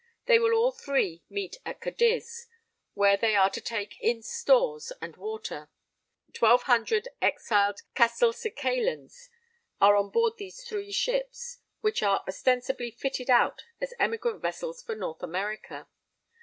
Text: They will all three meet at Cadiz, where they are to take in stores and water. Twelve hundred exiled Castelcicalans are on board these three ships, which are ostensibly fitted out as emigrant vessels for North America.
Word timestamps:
They 0.25 0.39
will 0.39 0.55
all 0.55 0.71
three 0.71 1.21
meet 1.29 1.57
at 1.63 1.79
Cadiz, 1.79 2.47
where 2.95 3.17
they 3.17 3.35
are 3.35 3.51
to 3.51 3.61
take 3.61 3.99
in 4.01 4.23
stores 4.23 4.91
and 4.99 5.15
water. 5.15 5.69
Twelve 6.33 6.63
hundred 6.63 7.07
exiled 7.21 7.81
Castelcicalans 7.93 9.29
are 9.79 9.95
on 9.95 10.09
board 10.09 10.37
these 10.39 10.63
three 10.63 10.91
ships, 10.91 11.59
which 11.81 12.01
are 12.01 12.23
ostensibly 12.27 12.89
fitted 12.89 13.29
out 13.29 13.65
as 13.79 13.93
emigrant 13.99 14.41
vessels 14.41 14.81
for 14.81 14.95
North 14.95 15.21
America. 15.21 15.87